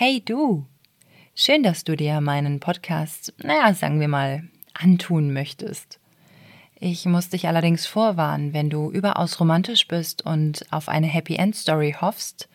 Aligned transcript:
Hey 0.00 0.22
du! 0.24 0.64
Schön, 1.34 1.64
dass 1.64 1.82
du 1.82 1.96
dir 1.96 2.20
meinen 2.20 2.60
Podcast, 2.60 3.34
naja, 3.42 3.74
sagen 3.74 3.98
wir 3.98 4.06
mal, 4.06 4.44
antun 4.72 5.32
möchtest. 5.32 5.98
Ich 6.78 7.04
muss 7.04 7.30
dich 7.30 7.48
allerdings 7.48 7.84
vorwarnen, 7.84 8.52
wenn 8.52 8.70
du 8.70 8.92
überaus 8.92 9.40
romantisch 9.40 9.88
bist 9.88 10.24
und 10.24 10.64
auf 10.70 10.88
eine 10.88 11.08
Happy 11.08 11.34
End 11.34 11.56
Story 11.56 11.96
hoffst, 12.00 12.48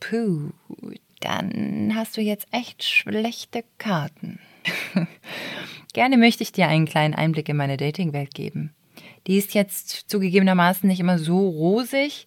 puh, 0.00 0.50
dann 1.20 1.92
hast 1.94 2.16
du 2.16 2.20
jetzt 2.20 2.48
echt 2.50 2.82
schlechte 2.82 3.62
Karten. 3.78 4.40
Gerne 5.92 6.16
möchte 6.16 6.42
ich 6.42 6.50
dir 6.50 6.66
einen 6.66 6.86
kleinen 6.86 7.14
Einblick 7.14 7.48
in 7.48 7.58
meine 7.58 7.76
Dating-Welt 7.76 8.34
geben. 8.34 8.74
Die 9.28 9.38
ist 9.38 9.54
jetzt 9.54 10.10
zugegebenermaßen 10.10 10.88
nicht 10.88 10.98
immer 10.98 11.20
so 11.20 11.48
rosig, 11.48 12.26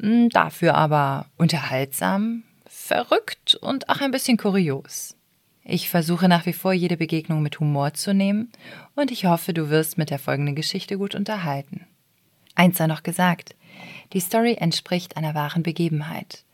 hm, 0.00 0.30
dafür 0.30 0.76
aber 0.76 1.26
unterhaltsam, 1.36 2.42
verrückt 2.86 3.54
und 3.56 3.88
auch 3.88 4.00
ein 4.00 4.10
bisschen 4.10 4.36
kurios. 4.36 5.16
Ich 5.64 5.90
versuche 5.90 6.28
nach 6.28 6.46
wie 6.46 6.52
vor 6.52 6.72
jede 6.72 6.96
Begegnung 6.96 7.42
mit 7.42 7.58
Humor 7.58 7.94
zu 7.94 8.14
nehmen 8.14 8.52
und 8.94 9.10
ich 9.10 9.26
hoffe, 9.26 9.52
du 9.52 9.68
wirst 9.68 9.98
mit 9.98 10.10
der 10.10 10.18
folgenden 10.18 10.54
Geschichte 10.54 10.96
gut 10.96 11.14
unterhalten. 11.14 11.86
Eins 12.54 12.78
sei 12.78 12.86
noch 12.86 13.02
gesagt, 13.02 13.54
die 14.12 14.20
Story 14.20 14.54
entspricht 14.54 15.16
einer 15.16 15.34
wahren 15.34 15.62
Begebenheit. 15.62 16.44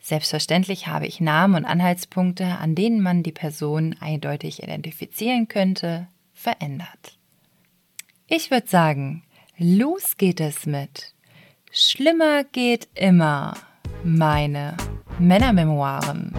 Selbstverständlich 0.00 0.86
habe 0.86 1.06
ich 1.06 1.20
Namen 1.20 1.56
und 1.56 1.64
Anhaltspunkte, 1.64 2.44
an 2.44 2.74
denen 2.74 3.00
man 3.00 3.22
die 3.22 3.32
Person 3.32 3.96
eindeutig 4.00 4.62
identifizieren 4.62 5.48
könnte, 5.48 6.06
verändert. 6.34 7.18
Ich 8.26 8.50
würde 8.50 8.68
sagen, 8.68 9.24
los 9.56 10.16
geht 10.16 10.40
es 10.40 10.66
mit 10.66 11.14
Schlimmer 11.70 12.44
geht 12.44 12.88
immer. 12.94 13.54
Meine 14.02 14.76
Männermemoiren. 15.20 16.32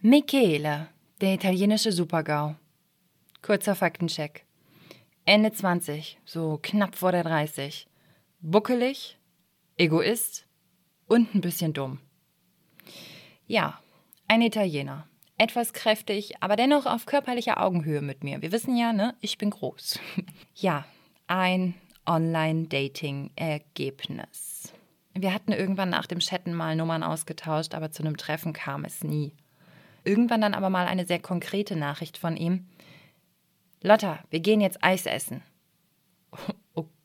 Michele, 0.00 0.88
der 1.20 1.34
italienische 1.34 1.90
Supergau. 1.90 2.54
Kurzer 3.40 3.74
Faktencheck. 3.74 4.44
Ende 5.24 5.50
20, 5.50 6.18
so 6.24 6.60
knapp 6.62 6.94
vor 6.94 7.10
der 7.10 7.24
30. 7.24 7.88
Buckelig, 8.40 9.18
Egoist 9.76 10.46
und 11.12 11.34
ein 11.34 11.40
bisschen 11.42 11.74
dumm. 11.74 11.98
Ja, 13.46 13.78
ein 14.28 14.40
Italiener. 14.40 15.06
Etwas 15.36 15.74
kräftig, 15.74 16.36
aber 16.40 16.56
dennoch 16.56 16.86
auf 16.86 17.04
körperlicher 17.04 17.62
Augenhöhe 17.62 18.00
mit 18.00 18.24
mir. 18.24 18.40
Wir 18.40 18.50
wissen 18.50 18.74
ja, 18.76 18.94
ne, 18.94 19.14
ich 19.20 19.36
bin 19.36 19.50
groß. 19.50 20.00
ja, 20.54 20.86
ein 21.26 21.74
Online-Dating-Ergebnis. 22.06 24.72
Wir 25.12 25.34
hatten 25.34 25.52
irgendwann 25.52 25.90
nach 25.90 26.06
dem 26.06 26.20
Chatten 26.20 26.54
mal 26.54 26.76
Nummern 26.76 27.02
ausgetauscht, 27.02 27.74
aber 27.74 27.90
zu 27.90 28.02
einem 28.02 28.16
Treffen 28.16 28.54
kam 28.54 28.86
es 28.86 29.04
nie. 29.04 29.34
Irgendwann 30.04 30.40
dann 30.40 30.54
aber 30.54 30.70
mal 30.70 30.86
eine 30.86 31.06
sehr 31.06 31.20
konkrete 31.20 31.76
Nachricht 31.76 32.16
von 32.16 32.38
ihm. 32.38 32.70
Lotta, 33.82 34.20
wir 34.30 34.40
gehen 34.40 34.62
jetzt 34.62 34.82
Eis 34.82 35.04
essen. 35.04 35.42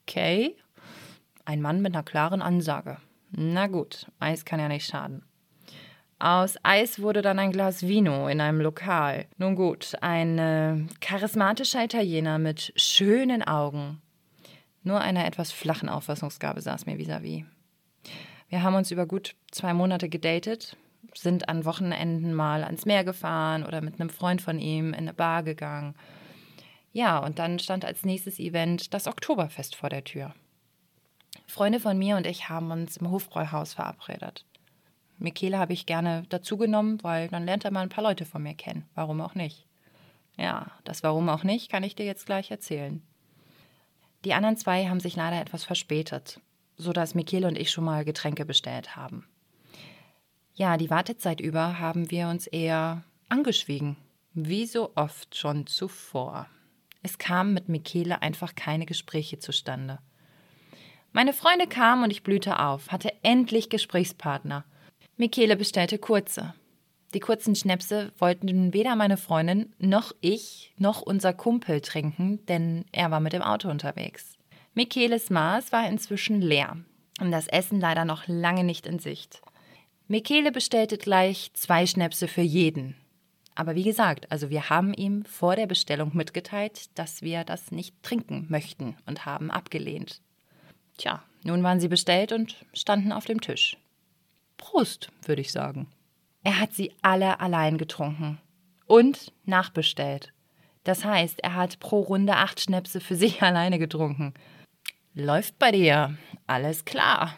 Okay. 0.09 0.55
Ein 1.44 1.61
Mann 1.61 1.81
mit 1.81 1.94
einer 1.94 2.03
klaren 2.03 2.41
Ansage. 2.41 3.02
Na 3.31 3.67
gut, 3.67 4.08
Eis 4.20 4.45
kann 4.45 4.59
ja 4.59 4.67
nicht 4.67 4.86
schaden. 4.86 5.23
Aus 6.20 6.56
Eis 6.64 7.00
wurde 7.02 7.22
dann 7.22 7.38
ein 7.38 7.52
Glas 7.52 7.88
Vino 7.88 8.28
in 8.28 8.41
einem 8.41 8.62
Lokal. 8.62 9.28
Nun 9.38 9.56
gut, 9.56 9.94
ein 10.01 10.40
äh, 10.40 10.78
charismatischer 11.00 11.84
Italiener 11.84 12.40
mit 12.40 12.74
schönen 12.75 13.44
Augen. 13.44 14.01
Nur 14.81 15.00
einer 15.01 15.25
etwas 15.25 15.51
flachen 15.51 15.90
Auffassungsgabe 15.90 16.62
saß 16.62 16.85
mir 16.85 16.97
vis-à-vis. 16.97 17.44
-vis. 17.44 17.46
Wir 18.50 18.63
haben 18.63 18.75
uns 18.75 18.91
über 18.91 19.06
gut 19.06 19.35
zwei 19.51 19.74
Monate 19.74 20.07
gedatet, 20.07 20.78
sind 21.13 21.50
an 21.50 21.66
Wochenenden 21.66 22.34
mal 22.34 22.63
ans 22.63 22.85
Meer 22.85 23.03
gefahren 23.03 23.66
oder 23.66 23.81
mit 23.81 24.00
einem 24.00 24.09
Freund 24.09 24.41
von 24.41 24.57
ihm 24.57 24.90
in 24.90 25.01
eine 25.01 25.13
Bar 25.13 25.44
gegangen. 25.44 25.96
Ja, 26.94 27.19
und 27.19 27.40
dann 27.40 27.59
stand 27.59 27.84
als 27.84 28.06
nächstes 28.06 28.40
Event 28.40 28.94
das 28.94 29.07
Oktoberfest 29.07 29.75
vor 29.75 29.90
der 29.90 30.03
Tür. 30.03 30.34
Freunde 31.46 31.80
von 31.80 31.98
mir 31.98 32.18
und 32.18 32.25
ich 32.25 32.50
haben 32.50 32.72
uns 32.72 32.98
im 32.98 33.12
Hofbräuhaus 33.12 33.74
verabredet. 33.74 34.46
Michele 35.20 35.58
habe 35.58 35.74
ich 35.74 35.86
gerne 35.86 36.24
dazugenommen, 36.30 37.03
weil 37.03 37.28
dann 37.28 37.46
lernt 37.46 37.66
er 37.66 37.72
mal 37.72 37.81
ein 37.81 37.90
paar 37.90 38.03
Leute 38.03 38.25
von 38.25 38.44
mir 38.44 38.53
kennen. 38.53 38.88
Warum 38.96 39.22
auch 39.22 39.36
nicht? 39.36 39.66
Ja, 40.38 40.72
das 40.84 41.03
Warum 41.03 41.30
auch 41.30 41.44
nicht 41.44 41.70
kann 41.72 41.84
ich 41.84 41.96
dir 41.96 42.06
jetzt 42.06 42.25
gleich 42.25 42.52
erzählen. 42.52 43.02
Die 44.25 44.34
anderen 44.34 44.58
zwei 44.58 44.88
haben 44.88 45.00
sich 45.00 45.16
leider 45.16 45.42
etwas 45.42 45.64
verspätet, 45.64 46.40
sodass 46.78 47.16
Michele 47.16 47.48
und 47.48 47.58
ich 47.58 47.72
schon 47.72 47.84
mal 47.84 48.06
Getränke 48.06 48.46
bestellt 48.46 48.96
haben. 48.96 49.28
Ja, 50.54 50.78
die 50.78 50.90
Wartezeit 50.90 51.40
über 51.40 51.80
haben 51.80 52.09
wir 52.12 52.30
uns 52.30 52.48
eher 52.48 53.04
angeschwiegen, 53.30 53.96
wie 54.34 54.66
so 54.66 54.92
oft 54.96 55.36
schon 55.36 55.68
zuvor. 55.68 56.48
Es 57.04 57.18
kamen 57.18 57.54
mit 57.54 57.69
Michele 57.69 58.22
einfach 58.22 58.56
keine 58.56 58.86
Gespräche 58.86 59.40
zustande. 59.40 60.00
Meine 61.17 61.33
Freunde 61.33 61.66
kamen 61.66 62.03
und 62.03 62.11
ich 62.11 62.22
blühte 62.22 62.59
auf, 62.59 62.91
hatte 62.91 63.11
endlich 63.23 63.69
Gesprächspartner. 63.69 64.66
Michele 65.16 65.55
bestellte 65.55 65.97
kurze. 65.97 66.53
Die 67.16 67.19
kurzen 67.19 67.55
Schnäpse 67.55 68.11
wollten 68.19 68.72
weder 68.72 68.95
meine 68.95 69.17
Freundin 69.17 69.73
noch 69.79 70.11
ich 70.22 70.75
noch 70.77 71.01
unser 71.01 71.33
Kumpel 71.33 71.81
trinken, 71.81 72.45
denn 72.45 72.85
er 72.91 73.09
war 73.09 73.19
mit 73.19 73.33
dem 73.33 73.41
Auto 73.41 73.67
unterwegs. 73.67 74.38
Micheles 74.75 75.31
Maß 75.31 75.72
war 75.72 75.89
inzwischen 75.89 76.39
leer 76.39 76.77
und 77.19 77.31
das 77.31 77.47
Essen 77.47 77.79
leider 77.79 78.06
noch 78.06 78.27
lange 78.27 78.63
nicht 78.63 78.85
in 78.85 79.00
Sicht. 79.00 79.41
Michele 80.07 80.51
bestellte 80.51 81.00
gleich 81.00 81.50
zwei 81.56 81.88
Schnäpse 81.88 82.27
für 82.27 82.41
jeden. 82.41 82.95
Aber 83.56 83.73
wie 83.73 83.85
gesagt, 83.85 84.31
also 84.31 84.51
wir 84.51 84.69
haben 84.69 84.94
ihm 84.94 85.25
vor 85.25 85.56
der 85.56 85.66
Bestellung 85.66 86.11
mitgeteilt, 86.13 86.91
dass 86.94 87.23
wir 87.23 87.44
das 87.44 87.72
nicht 87.72 88.03
trinken 88.03 88.45
möchten 88.50 88.95
und 89.07 89.25
haben 89.25 89.50
abgelehnt. 89.50 90.22
Tja, 90.97 91.24
nun 91.44 91.63
waren 91.63 91.80
sie 91.80 91.88
bestellt 91.88 92.31
und 92.31 92.56
standen 92.74 93.12
auf 93.12 93.25
dem 93.25 93.41
Tisch. 93.41 93.78
Prost, 94.58 95.09
würde 95.24 95.41
ich 95.41 95.52
sagen. 95.52 95.88
Er 96.44 96.59
hat 96.59 96.74
sie 96.74 96.94
alle 97.02 97.40
allein 97.40 97.78
getrunken 97.78 98.40
und 98.85 99.31
nachbestellt. 99.46 100.34
Das 100.84 101.03
heißt, 101.03 101.44
er 101.44 101.56
hat 101.56 101.80
pro 101.80 102.00
Runde 102.00 102.36
acht 102.36 102.62
Schnäpse 102.62 103.00
für 103.00 103.16
sich 103.16 103.41
alleine 103.44 103.80
getrunken. 103.80 104.34
Läuft 105.13 105.59
bei 105.59 105.72
dir. 105.72 106.18
Alles 106.46 106.86
klar. 106.86 107.38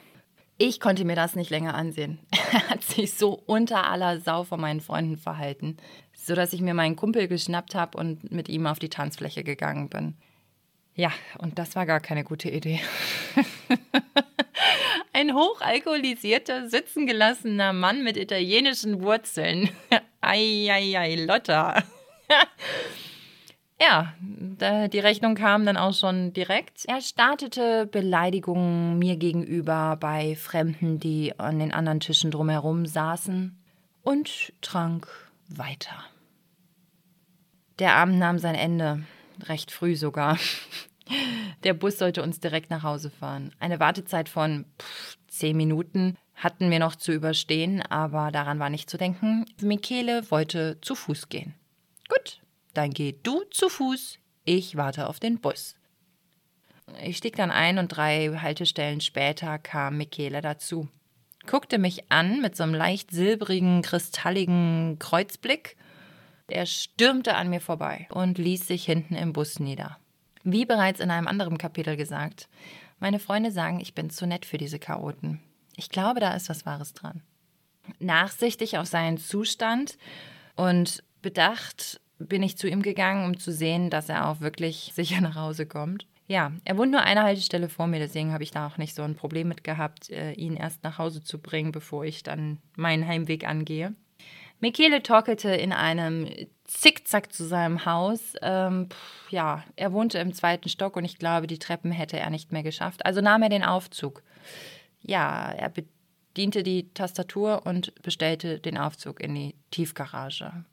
Ich 0.57 0.79
konnte 0.79 1.05
mir 1.05 1.15
das 1.15 1.35
nicht 1.35 1.49
länger 1.49 1.73
ansehen. 1.73 2.19
Er 2.51 2.67
hat 2.67 2.83
sich 2.83 3.13
so 3.13 3.33
unter 3.45 3.85
aller 3.85 4.19
Sau 4.21 4.43
von 4.43 4.59
meinen 4.59 4.81
Freunden 4.81 5.17
verhalten, 5.17 5.77
sodass 6.13 6.51
ich 6.51 6.61
mir 6.61 6.73
meinen 6.73 6.95
Kumpel 6.95 7.27
geschnappt 7.27 7.75
habe 7.75 7.97
und 7.97 8.31
mit 8.31 8.49
ihm 8.49 8.65
auf 8.65 8.79
die 8.79 8.89
Tanzfläche 8.89 9.43
gegangen 9.43 9.87
bin. 9.87 10.15
Ja, 10.95 11.11
und 11.37 11.59
das 11.59 11.75
war 11.75 11.85
gar 11.85 11.99
keine 11.99 12.23
gute 12.23 12.49
Idee. 12.49 12.81
Ein 15.13 15.33
hochalkoholisierter, 15.33 16.69
sitzengelassener 16.69 17.73
Mann 17.73 18.03
mit 18.03 18.17
italienischen 18.17 19.01
Wurzeln. 19.01 19.69
Eieiei, 20.21 21.15
Lotta. 21.25 21.83
Ja, 23.81 24.13
die 24.19 24.99
Rechnung 24.99 25.35
kam 25.35 25.65
dann 25.65 25.77
auch 25.77 25.93
schon 25.93 26.33
direkt. 26.33 26.83
Er 26.87 26.99
startete 26.99 27.85
Beleidigungen 27.85 28.99
mir 28.99 29.15
gegenüber 29.15 29.95
bei 29.97 30.35
Fremden, 30.35 30.99
die 30.99 31.39
an 31.39 31.59
den 31.59 31.71
anderen 31.71 32.01
Tischen 32.01 32.29
drumherum 32.29 32.85
saßen, 32.85 33.57
und 34.03 34.51
trank 34.61 35.07
weiter. 35.47 36.03
Der 37.79 37.95
Abend 37.95 38.19
nahm 38.19 38.37
sein 38.37 38.55
Ende, 38.55 39.03
recht 39.43 39.71
früh 39.71 39.95
sogar. 39.95 40.37
Der 41.63 41.73
Bus 41.73 41.97
sollte 41.97 42.23
uns 42.23 42.39
direkt 42.39 42.69
nach 42.69 42.83
Hause 42.83 43.09
fahren. 43.09 43.51
Eine 43.59 43.79
Wartezeit 43.79 44.29
von 44.29 44.65
pff, 44.79 45.17
zehn 45.27 45.57
Minuten 45.57 46.17
hatten 46.35 46.71
wir 46.71 46.79
noch 46.79 46.95
zu 46.95 47.11
überstehen, 47.11 47.81
aber 47.81 48.31
daran 48.31 48.59
war 48.59 48.69
nicht 48.69 48.89
zu 48.89 48.97
denken. 48.97 49.45
Michele 49.61 50.29
wollte 50.31 50.79
zu 50.81 50.95
Fuß 50.95 51.29
gehen. 51.29 51.53
Gut, 52.07 52.41
dann 52.73 52.91
geh 52.91 53.15
du 53.23 53.43
zu 53.51 53.69
Fuß, 53.69 54.19
ich 54.45 54.77
warte 54.77 55.07
auf 55.07 55.19
den 55.19 55.39
Bus. 55.39 55.75
Ich 57.03 57.17
stieg 57.17 57.35
dann 57.35 57.51
ein 57.51 57.77
und 57.77 57.89
drei 57.89 58.29
Haltestellen 58.41 59.01
später 59.01 59.59
kam 59.59 59.97
Michele 59.97 60.41
dazu. 60.41 60.87
Guckte 61.45 61.77
mich 61.77 62.11
an 62.11 62.41
mit 62.41 62.55
so 62.55 62.63
einem 62.63 62.73
leicht 62.73 63.11
silbrigen, 63.11 63.81
kristalligen 63.81 64.97
Kreuzblick. 64.99 65.75
Er 66.47 66.65
stürmte 66.65 67.35
an 67.35 67.49
mir 67.49 67.61
vorbei 67.61 68.07
und 68.11 68.37
ließ 68.37 68.67
sich 68.67 68.85
hinten 68.85 69.15
im 69.15 69.33
Bus 69.33 69.59
nieder. 69.59 69.97
Wie 70.43 70.65
bereits 70.65 70.99
in 70.99 71.11
einem 71.11 71.27
anderen 71.27 71.57
Kapitel 71.57 71.97
gesagt, 71.97 72.47
meine 72.99 73.19
Freunde 73.19 73.51
sagen, 73.51 73.79
ich 73.79 73.95
bin 73.95 74.09
zu 74.09 74.25
nett 74.27 74.45
für 74.45 74.57
diese 74.57 74.79
Chaoten. 74.79 75.39
Ich 75.75 75.89
glaube, 75.89 76.19
da 76.19 76.33
ist 76.33 76.49
was 76.49 76.65
Wahres 76.65 76.93
dran. 76.93 77.21
Nachsichtig 77.99 78.77
auf 78.77 78.87
seinen 78.87 79.17
Zustand 79.17 79.97
und 80.55 81.03
bedacht 81.21 81.99
bin 82.19 82.43
ich 82.43 82.57
zu 82.57 82.67
ihm 82.67 82.81
gegangen, 82.81 83.25
um 83.25 83.39
zu 83.39 83.51
sehen, 83.51 83.89
dass 83.89 84.09
er 84.09 84.27
auch 84.27 84.41
wirklich 84.41 84.91
sicher 84.95 85.21
nach 85.21 85.35
Hause 85.35 85.65
kommt. 85.65 86.05
Ja, 86.27 86.51
er 86.63 86.77
wohnt 86.77 86.91
nur 86.91 87.01
eine 87.01 87.23
Haltestelle 87.23 87.69
vor 87.69 87.87
mir, 87.87 87.99
deswegen 87.99 88.33
habe 88.33 88.43
ich 88.43 88.51
da 88.51 88.67
auch 88.67 88.77
nicht 88.77 88.93
so 88.93 89.01
ein 89.01 89.15
Problem 89.15 89.47
mit 89.47 89.63
gehabt, 89.63 90.11
äh, 90.11 90.33
ihn 90.33 90.55
erst 90.55 90.83
nach 90.83 90.99
Hause 90.99 91.23
zu 91.23 91.39
bringen, 91.39 91.71
bevor 91.71 92.05
ich 92.05 92.21
dann 92.21 92.59
meinen 92.75 93.07
Heimweg 93.07 93.47
angehe. 93.47 93.95
Michele 94.59 95.01
torkelte 95.01 95.49
in 95.49 95.71
einem 95.71 96.27
Zickzack 96.65 97.33
zu 97.33 97.45
seinem 97.45 97.85
Haus. 97.85 98.33
Ähm, 98.41 98.89
pff, 98.89 99.31
ja, 99.31 99.63
er 99.75 99.93
wohnte 99.93 100.19
im 100.19 100.33
zweiten 100.33 100.69
Stock 100.69 100.95
und 100.95 101.05
ich 101.05 101.17
glaube, 101.17 101.47
die 101.47 101.59
Treppen 101.59 101.91
hätte 101.91 102.19
er 102.19 102.29
nicht 102.29 102.51
mehr 102.51 102.63
geschafft. 102.63 103.05
Also 103.05 103.21
nahm 103.21 103.41
er 103.41 103.49
den 103.49 103.63
Aufzug. 103.63 104.21
Ja, 105.01 105.51
er 105.51 105.69
bediente 105.69 106.63
die 106.63 106.93
Tastatur 106.93 107.65
und 107.65 107.93
bestellte 108.03 108.59
den 108.59 108.77
Aufzug 108.77 109.21
in 109.21 109.33
die 109.33 109.55
Tiefgarage. 109.71 110.65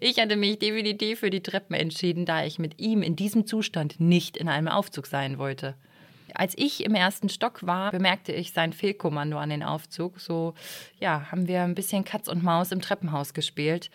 Ich 0.00 0.18
hatte 0.18 0.36
mich 0.36 0.58
definitiv 0.58 1.20
für 1.20 1.30
die 1.30 1.42
Treppen 1.42 1.74
entschieden, 1.74 2.26
da 2.26 2.44
ich 2.44 2.58
mit 2.58 2.80
ihm 2.80 3.02
in 3.02 3.16
diesem 3.16 3.46
Zustand 3.46 4.00
nicht 4.00 4.36
in 4.36 4.48
einem 4.48 4.68
Aufzug 4.68 5.06
sein 5.06 5.38
wollte. 5.38 5.74
Als 6.34 6.54
ich 6.56 6.84
im 6.84 6.94
ersten 6.94 7.28
Stock 7.28 7.66
war, 7.66 7.90
bemerkte 7.90 8.32
ich 8.32 8.52
sein 8.52 8.72
Fehlkommando 8.72 9.38
an 9.38 9.50
den 9.50 9.62
Aufzug. 9.62 10.20
So, 10.20 10.54
ja, 10.98 11.30
haben 11.30 11.48
wir 11.48 11.62
ein 11.62 11.74
bisschen 11.74 12.04
Katz 12.04 12.28
und 12.28 12.42
Maus 12.42 12.72
im 12.72 12.80
Treppenhaus 12.80 13.34
gespielt, 13.34 13.90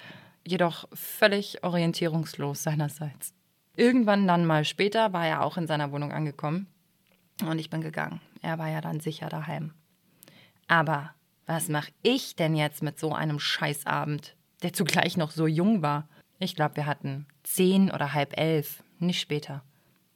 jedoch 0.45 0.87
völlig 0.93 1.63
orientierungslos 1.63 2.63
seinerseits. 2.63 3.33
Irgendwann 3.75 4.27
dann 4.27 4.45
mal 4.45 4.65
später 4.65 5.13
war 5.13 5.25
er 5.25 5.43
auch 5.43 5.57
in 5.57 5.67
seiner 5.67 5.91
Wohnung 5.91 6.11
angekommen 6.11 6.67
und 7.45 7.59
ich 7.59 7.69
bin 7.69 7.81
gegangen. 7.81 8.21
Er 8.41 8.59
war 8.59 8.69
ja 8.69 8.81
dann 8.81 8.99
sicher 8.99 9.29
daheim. 9.29 9.73
Aber 10.67 11.11
was 11.45 11.69
mache 11.69 11.91
ich 12.03 12.35
denn 12.35 12.55
jetzt 12.55 12.83
mit 12.83 12.99
so 12.99 13.13
einem 13.13 13.39
Scheißabend? 13.39 14.35
der 14.63 14.73
zugleich 14.73 15.17
noch 15.17 15.31
so 15.31 15.45
jung 15.45 15.81
war. 15.81 16.07
Ich 16.39 16.55
glaube, 16.55 16.77
wir 16.77 16.85
hatten 16.85 17.27
zehn 17.43 17.91
oder 17.91 18.13
halb 18.13 18.37
elf, 18.37 18.83
nicht 18.99 19.19
später. 19.19 19.63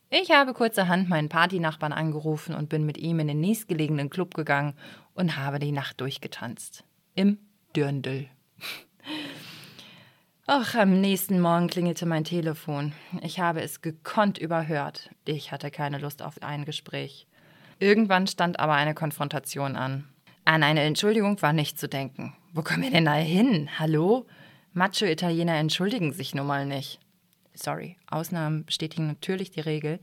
Ich 0.10 0.32
habe 0.32 0.54
kurzerhand 0.54 1.10
meinen 1.10 1.28
Partynachbarn 1.28 1.92
angerufen 1.92 2.56
und 2.56 2.70
bin 2.70 2.86
mit 2.86 2.98
ihm 2.98 3.20
in 3.20 3.28
den 3.28 3.42
nächstgelegenen 3.42 4.10
Club 4.10 4.36
gegangen 4.36 4.74
und 5.14 5.36
habe 5.36 5.60
die 5.60 5.74
Nacht 5.74 6.00
durchgetanzt. 6.00 6.86
Im 7.14 7.40
Dürndl. 7.76 8.28
Ach, 10.46 10.76
am 10.76 11.02
nächsten 11.02 11.42
Morgen 11.42 11.68
klingelte 11.68 12.06
mein 12.06 12.24
Telefon. 12.24 12.94
Ich 13.22 13.42
habe 13.42 13.62
es 13.62 13.82
gekonnt 13.82 14.38
überhört. 14.38 15.10
Ich 15.26 15.52
hatte 15.52 15.72
keine 15.72 15.98
Lust 15.98 16.22
auf 16.22 16.42
ein 16.42 16.64
Gespräch. 16.64 17.28
Irgendwann 17.80 18.28
stand 18.28 18.62
aber 18.62 18.74
eine 18.74 18.94
Konfrontation 18.94 19.76
an. 19.76 20.08
An 20.46 20.64
eine 20.64 20.84
Entschuldigung 20.84 21.42
war 21.42 21.52
nicht 21.52 21.78
zu 21.78 21.90
denken. 21.90 22.34
Wo 22.54 22.62
kommen 22.62 22.84
wir 22.84 22.92
denn 22.92 23.06
da 23.06 23.16
hin? 23.16 23.70
Hallo? 23.78 24.26
Macho-Italiener 24.72 25.56
entschuldigen 25.56 26.14
sich 26.14 26.34
nun 26.34 26.48
mal 26.48 26.66
nicht. 26.66 27.02
Sorry, 27.58 27.98
Ausnahmen 28.10 28.66
bestätigen 28.66 29.08
natürlich 29.08 29.52
die 29.52 29.62
Regel, 29.62 30.00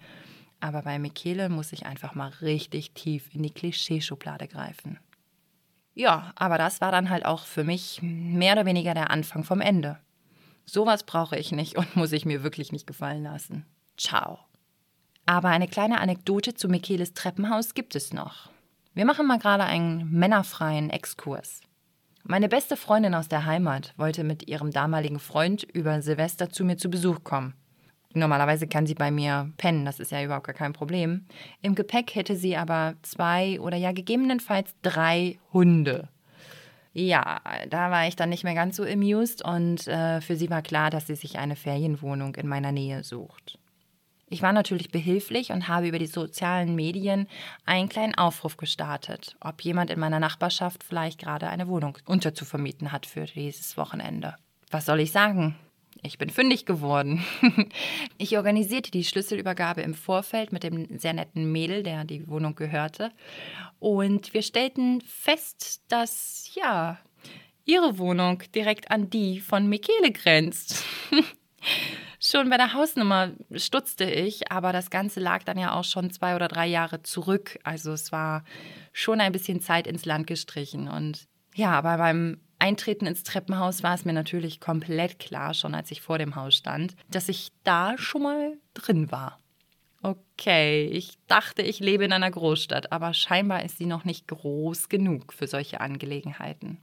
aber 0.60 0.82
bei 0.82 0.98
Michele 0.98 1.48
muss 1.48 1.72
ich 1.72 1.86
einfach 1.86 2.14
mal 2.14 2.30
richtig 2.40 2.92
tief 2.92 3.34
in 3.34 3.42
die 3.42 3.52
Klischeeschublade 3.52 4.48
greifen. 4.48 4.98
Ja, 5.94 6.32
aber 6.34 6.58
das 6.58 6.80
war 6.80 6.90
dann 6.90 7.10
halt 7.10 7.24
auch 7.24 7.44
für 7.44 7.62
mich 7.62 8.00
mehr 8.02 8.54
oder 8.54 8.66
weniger 8.66 8.94
der 8.94 9.10
Anfang 9.10 9.44
vom 9.44 9.60
Ende. 9.60 9.98
Sowas 10.66 11.04
brauche 11.04 11.36
ich 11.38 11.52
nicht 11.52 11.76
und 11.76 11.94
muss 11.96 12.12
ich 12.12 12.24
mir 12.24 12.42
wirklich 12.42 12.72
nicht 12.72 12.86
gefallen 12.86 13.22
lassen. 13.22 13.64
Ciao. 13.96 14.38
Aber 15.26 15.48
eine 15.48 15.68
kleine 15.68 16.00
Anekdote 16.00 16.54
zu 16.54 16.68
Micheles 16.68 17.14
Treppenhaus 17.14 17.74
gibt 17.74 17.94
es 17.94 18.12
noch. 18.12 18.50
Wir 18.94 19.04
machen 19.04 19.26
mal 19.26 19.38
gerade 19.38 19.64
einen 19.64 20.10
männerfreien 20.10 20.90
Exkurs. 20.90 21.60
Meine 22.26 22.48
beste 22.48 22.78
Freundin 22.78 23.14
aus 23.14 23.28
der 23.28 23.44
Heimat 23.44 23.92
wollte 23.98 24.24
mit 24.24 24.48
ihrem 24.48 24.70
damaligen 24.70 25.18
Freund 25.18 25.62
über 25.62 26.00
Silvester 26.00 26.48
zu 26.48 26.64
mir 26.64 26.78
zu 26.78 26.88
Besuch 26.88 27.22
kommen. 27.22 27.52
Normalerweise 28.14 28.66
kann 28.66 28.86
sie 28.86 28.94
bei 28.94 29.10
mir 29.10 29.52
pennen, 29.58 29.84
das 29.84 30.00
ist 30.00 30.10
ja 30.10 30.24
überhaupt 30.24 30.46
gar 30.46 30.54
kein 30.54 30.72
Problem. 30.72 31.26
Im 31.60 31.74
Gepäck 31.74 32.14
hätte 32.14 32.34
sie 32.34 32.56
aber 32.56 32.94
zwei 33.02 33.60
oder 33.60 33.76
ja 33.76 33.92
gegebenenfalls 33.92 34.74
drei 34.80 35.38
Hunde. 35.52 36.08
Ja, 36.94 37.42
da 37.68 37.90
war 37.90 38.08
ich 38.08 38.16
dann 38.16 38.30
nicht 38.30 38.44
mehr 38.44 38.54
ganz 38.54 38.76
so 38.76 38.84
amused 38.84 39.44
und 39.44 39.86
äh, 39.86 40.22
für 40.22 40.36
sie 40.36 40.48
war 40.48 40.62
klar, 40.62 40.88
dass 40.88 41.08
sie 41.08 41.16
sich 41.16 41.38
eine 41.38 41.56
Ferienwohnung 41.56 42.36
in 42.36 42.48
meiner 42.48 42.72
Nähe 42.72 43.04
sucht. 43.04 43.58
Ich 44.34 44.42
war 44.42 44.52
natürlich 44.52 44.90
behilflich 44.90 45.52
und 45.52 45.68
habe 45.68 45.86
über 45.86 46.00
die 46.00 46.08
sozialen 46.08 46.74
Medien 46.74 47.28
einen 47.66 47.88
kleinen 47.88 48.16
Aufruf 48.16 48.56
gestartet, 48.56 49.36
ob 49.40 49.60
jemand 49.60 49.92
in 49.92 50.00
meiner 50.00 50.18
Nachbarschaft 50.18 50.82
vielleicht 50.82 51.20
gerade 51.20 51.46
eine 51.46 51.68
Wohnung 51.68 51.98
unterzuvermieten 52.04 52.90
hat 52.90 53.06
für 53.06 53.26
dieses 53.26 53.76
Wochenende. 53.76 54.34
Was 54.72 54.86
soll 54.86 54.98
ich 54.98 55.12
sagen? 55.12 55.54
Ich 56.02 56.18
bin 56.18 56.30
fündig 56.30 56.66
geworden. 56.66 57.24
ich 58.18 58.36
organisierte 58.36 58.90
die 58.90 59.04
Schlüsselübergabe 59.04 59.82
im 59.82 59.94
Vorfeld 59.94 60.50
mit 60.50 60.64
dem 60.64 60.98
sehr 60.98 61.12
netten 61.12 61.52
Mädel, 61.52 61.84
der 61.84 62.02
die 62.02 62.26
Wohnung 62.26 62.56
gehörte. 62.56 63.12
Und 63.78 64.34
wir 64.34 64.42
stellten 64.42 65.00
fest, 65.02 65.80
dass, 65.86 66.50
ja, 66.54 66.98
ihre 67.64 67.98
Wohnung 67.98 68.42
direkt 68.52 68.90
an 68.90 69.10
die 69.10 69.38
von 69.38 69.68
Michele 69.68 70.10
grenzt. 70.10 70.84
Schon 72.26 72.48
bei 72.48 72.56
der 72.56 72.72
Hausnummer 72.72 73.32
stutzte 73.54 74.04
ich, 74.04 74.50
aber 74.50 74.72
das 74.72 74.88
Ganze 74.88 75.20
lag 75.20 75.42
dann 75.44 75.58
ja 75.58 75.74
auch 75.74 75.84
schon 75.84 76.10
zwei 76.10 76.34
oder 76.34 76.48
drei 76.48 76.66
Jahre 76.66 77.02
zurück. 77.02 77.58
Also 77.64 77.92
es 77.92 78.12
war 78.12 78.44
schon 78.94 79.20
ein 79.20 79.30
bisschen 79.30 79.60
Zeit 79.60 79.86
ins 79.86 80.06
Land 80.06 80.26
gestrichen. 80.26 80.88
Und 80.88 81.28
ja, 81.54 81.72
aber 81.72 81.98
beim 81.98 82.40
Eintreten 82.58 83.04
ins 83.04 83.24
Treppenhaus 83.24 83.82
war 83.82 83.94
es 83.94 84.06
mir 84.06 84.14
natürlich 84.14 84.58
komplett 84.58 85.18
klar, 85.18 85.52
schon 85.52 85.74
als 85.74 85.90
ich 85.90 86.00
vor 86.00 86.16
dem 86.16 86.34
Haus 86.34 86.54
stand, 86.54 86.96
dass 87.10 87.28
ich 87.28 87.52
da 87.62 87.98
schon 87.98 88.22
mal 88.22 88.56
drin 88.72 89.12
war. 89.12 89.38
Okay, 90.00 90.86
ich 90.86 91.18
dachte, 91.26 91.60
ich 91.60 91.78
lebe 91.78 92.06
in 92.06 92.12
einer 92.14 92.30
Großstadt, 92.30 92.90
aber 92.90 93.12
scheinbar 93.12 93.64
ist 93.64 93.76
sie 93.76 93.86
noch 93.86 94.06
nicht 94.06 94.28
groß 94.28 94.88
genug 94.88 95.34
für 95.34 95.46
solche 95.46 95.82
Angelegenheiten. 95.82 96.78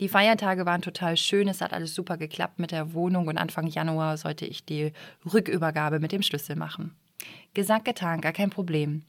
Die 0.00 0.08
Feiertage 0.08 0.66
waren 0.66 0.82
total 0.82 1.16
schön, 1.16 1.48
es 1.48 1.60
hat 1.60 1.72
alles 1.72 1.94
super 1.94 2.16
geklappt 2.16 2.58
mit 2.58 2.72
der 2.72 2.94
Wohnung 2.94 3.28
und 3.28 3.38
Anfang 3.38 3.66
Januar 3.68 4.16
sollte 4.16 4.44
ich 4.44 4.64
die 4.64 4.92
Rückübergabe 5.32 6.00
mit 6.00 6.12
dem 6.12 6.22
Schlüssel 6.22 6.56
machen. 6.56 6.96
Gesagt, 7.54 7.84
getan, 7.84 8.20
gar 8.20 8.32
kein 8.32 8.50
Problem. 8.50 9.04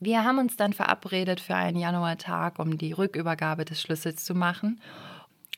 Wir 0.00 0.24
haben 0.24 0.38
uns 0.38 0.56
dann 0.56 0.72
verabredet 0.72 1.38
für 1.38 1.54
einen 1.54 1.78
Januartag, 1.78 2.58
um 2.58 2.78
die 2.78 2.92
Rückübergabe 2.92 3.64
des 3.64 3.80
Schlüssels 3.80 4.24
zu 4.24 4.34
machen. 4.34 4.80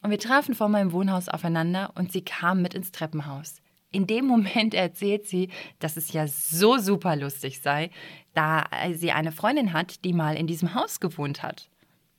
Und 0.02 0.10
wir 0.10 0.18
trafen 0.18 0.54
vor 0.54 0.68
meinem 0.68 0.92
Wohnhaus 0.92 1.30
aufeinander 1.30 1.92
und 1.94 2.12
sie 2.12 2.22
kam 2.22 2.60
mit 2.60 2.74
ins 2.74 2.92
Treppenhaus. 2.92 3.62
In 3.90 4.06
dem 4.06 4.26
Moment 4.26 4.74
erzählt 4.74 5.26
sie, 5.26 5.50
dass 5.78 5.96
es 5.96 6.12
ja 6.12 6.26
so 6.26 6.78
super 6.78 7.16
lustig 7.16 7.60
sei, 7.62 7.90
da 8.34 8.64
sie 8.92 9.12
eine 9.12 9.32
Freundin 9.32 9.72
hat, 9.72 10.04
die 10.04 10.12
mal 10.12 10.36
in 10.36 10.46
diesem 10.46 10.74
Haus 10.74 11.00
gewohnt 11.00 11.42
hat. 11.42 11.70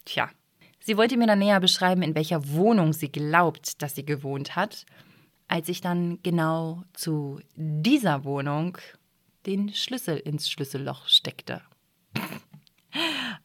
Tja, 0.05 0.29
Sie 0.87 0.97
wollte 0.97 1.17
mir 1.17 1.25
dann 1.25 1.39
näher 1.39 1.59
beschreiben, 1.59 2.03
in 2.03 2.13
welcher 2.13 2.47
Wohnung 2.47 2.93
sie 2.93 3.11
glaubt, 3.11 3.81
dass 3.81 3.95
sie 3.95 4.05
gewohnt 4.05 4.55
hat, 4.55 4.85
als 5.47 5.67
ich 5.67 5.81
dann 5.81 6.19
genau 6.21 6.83
zu 6.93 7.39
dieser 7.55 8.23
Wohnung 8.23 8.77
den 9.47 9.73
Schlüssel 9.73 10.17
ins 10.17 10.47
Schlüsselloch 10.47 11.07
steckte. 11.07 11.63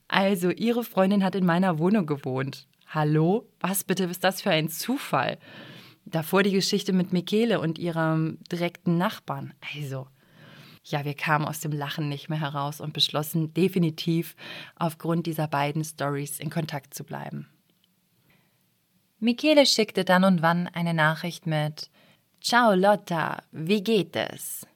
Also, 0.06 0.50
ihre 0.50 0.84
Freundin 0.84 1.24
hat 1.24 1.34
in 1.34 1.46
meiner 1.46 1.78
Wohnung 1.78 2.04
gewohnt. 2.04 2.68
Hallo? 2.88 3.48
Was 3.60 3.84
bitte 3.84 4.04
ist 4.04 4.22
das 4.22 4.42
für 4.42 4.50
ein 4.50 4.68
Zufall? 4.68 5.38
Davor 6.04 6.42
die 6.42 6.52
Geschichte 6.52 6.92
mit 6.92 7.14
Michele 7.14 7.58
und 7.58 7.78
ihrem 7.78 8.36
direkten 8.52 8.98
Nachbarn. 8.98 9.54
Also, 9.74 10.08
ja, 10.82 11.04
wir 11.04 11.14
kamen 11.14 11.44
aus 11.44 11.60
dem 11.60 11.72
Lachen 11.72 12.08
nicht 12.08 12.28
mehr 12.28 12.40
heraus 12.40 12.80
und 12.80 12.92
beschlossen 12.92 13.52
definitiv 13.54 14.34
aufgrund 14.76 15.26
dieser 15.26 15.46
beiden 15.46 15.84
Stories 15.84 16.40
in 16.40 16.50
Kontakt 16.50 16.94
zu 16.94 17.04
bleiben. 17.04 17.48
Michele 19.18 19.66
schickte 19.66 20.04
dann 20.04 20.24
und 20.24 20.40
wann 20.40 20.66
eine 20.68 20.94
Nachricht 20.94 21.46
mit 21.46 21.90
Ciao 22.40 22.74
Lotta, 22.74 23.42
wie 23.52 23.84
geht 23.84 24.16
es? 24.16 24.66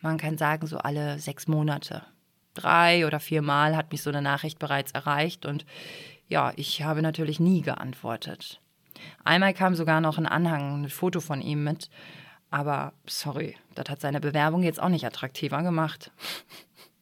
Man 0.00 0.18
kann 0.18 0.36
sagen, 0.36 0.66
so 0.66 0.78
alle 0.78 1.18
sechs 1.20 1.46
Monate. 1.46 2.02
Drei 2.54 3.06
oder 3.06 3.20
viermal 3.20 3.76
hat 3.76 3.92
mich 3.92 4.02
so 4.02 4.10
eine 4.10 4.22
Nachricht 4.22 4.58
bereits 4.58 4.90
erreicht 4.90 5.46
und 5.46 5.64
ja, 6.26 6.52
ich 6.56 6.82
habe 6.82 7.02
natürlich 7.02 7.38
nie 7.38 7.62
geantwortet. 7.62 8.60
Einmal 9.24 9.54
kam 9.54 9.74
sogar 9.76 10.00
noch 10.00 10.18
ein 10.18 10.26
Anhang, 10.26 10.82
ein 10.84 10.88
Foto 10.88 11.20
von 11.20 11.40
ihm 11.40 11.62
mit, 11.62 11.88
aber 12.50 12.92
sorry, 13.06 13.56
das 13.74 13.88
hat 13.88 14.00
seine 14.00 14.20
Bewerbung 14.20 14.62
jetzt 14.62 14.82
auch 14.82 14.88
nicht 14.88 15.06
attraktiver 15.06 15.62
gemacht. 15.62 16.10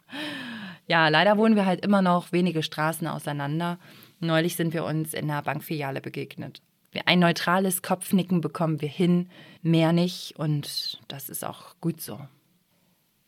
ja, 0.87 1.09
leider 1.09 1.39
wohnen 1.39 1.57
wir 1.57 1.67
halt 1.67 1.85
immer 1.85 2.03
noch 2.03 2.33
wenige 2.33 2.63
Straßen 2.63 3.07
auseinander. 3.07 3.79
Neulich 4.21 4.57
sind 4.57 4.75
wir 4.75 4.85
uns 4.85 5.15
in 5.15 5.31
einer 5.31 5.43
Bankfiliale 5.43 6.01
begegnet. 6.01 6.61
Ein 7.07 7.21
neutrales 7.21 7.83
Kopfnicken 7.83 8.41
bekommen 8.41 8.81
wir 8.81 8.89
hin, 8.89 9.31
mehr 9.63 9.93
nicht 9.93 10.35
und 10.37 11.01
das 11.09 11.29
ist 11.29 11.45
auch 11.45 11.77
gut 11.81 12.01
so. 12.01 12.19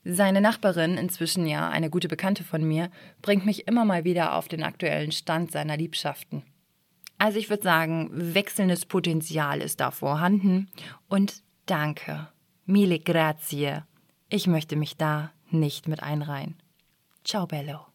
Seine 0.03 0.41
Nachbarin, 0.41 0.97
inzwischen 0.97 1.47
ja 1.47 1.69
eine 1.69 1.91
gute 1.91 2.09
Bekannte 2.09 2.43
von 2.43 2.65
mir, 2.65 2.91
bringt 3.21 3.45
mich 3.45 3.69
immer 3.69 3.85
mal 3.85 4.05
wieder 4.05 4.35
auf 4.35 4.49
den 4.49 4.62
aktuellen 4.62 5.12
Stand 5.12 5.53
seiner 5.53 5.77
Liebschaften. 5.77 6.43
Also 7.19 7.39
ich 7.39 7.50
würde 7.50 7.62
sagen, 7.62 8.09
wechselndes 8.12 8.87
Potenzial 8.87 9.61
ist 9.61 9.81
da 9.81 9.91
vorhanden 9.91 10.71
und 11.09 11.43
Danke. 11.71 12.27
Mille 12.67 12.99
grazie. 12.99 13.85
Ich 14.29 14.49
möchte 14.49 14.75
mich 14.75 14.97
da 14.97 15.31
nicht 15.50 15.87
mit 15.87 16.03
einreihen. 16.03 16.57
Ciao, 17.25 17.47
Bello. 17.47 17.89